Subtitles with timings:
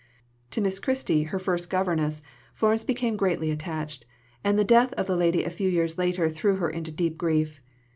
[0.49, 2.23] To Miss Christie, her first governess,
[2.55, 4.03] Florence became greatly attached,
[4.43, 7.61] and the death of the lady a few years later threw her into deep grief.